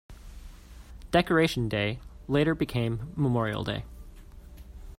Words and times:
Decoration 1.11 1.69
Day 1.69 1.99
later 2.27 2.55
became 2.55 3.13
Memorial 3.15 3.63
Day. 3.63 3.85